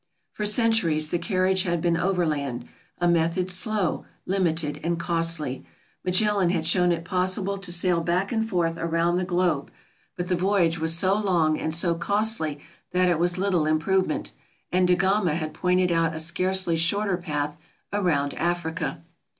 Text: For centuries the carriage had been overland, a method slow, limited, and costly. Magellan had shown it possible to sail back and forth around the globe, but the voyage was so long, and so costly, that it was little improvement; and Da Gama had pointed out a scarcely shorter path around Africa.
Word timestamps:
For 0.33 0.47
centuries 0.47 1.11
the 1.11 1.19
carriage 1.19 1.61
had 1.61 1.79
been 1.79 1.95
overland, 1.95 2.65
a 2.97 3.07
method 3.07 3.51
slow, 3.51 4.03
limited, 4.25 4.79
and 4.83 4.99
costly. 4.99 5.63
Magellan 6.03 6.49
had 6.49 6.65
shown 6.65 6.91
it 6.91 7.05
possible 7.05 7.59
to 7.59 7.71
sail 7.71 8.01
back 8.01 8.31
and 8.31 8.49
forth 8.49 8.79
around 8.79 9.17
the 9.19 9.23
globe, 9.25 9.69
but 10.17 10.27
the 10.27 10.35
voyage 10.35 10.79
was 10.79 10.95
so 10.97 11.13
long, 11.13 11.59
and 11.59 11.71
so 11.71 11.93
costly, 11.93 12.59
that 12.93 13.09
it 13.09 13.19
was 13.19 13.37
little 13.37 13.67
improvement; 13.67 14.31
and 14.71 14.87
Da 14.87 14.95
Gama 14.95 15.35
had 15.35 15.53
pointed 15.53 15.91
out 15.91 16.15
a 16.15 16.19
scarcely 16.19 16.75
shorter 16.77 17.17
path 17.17 17.55
around 17.93 18.33
Africa. 18.33 19.03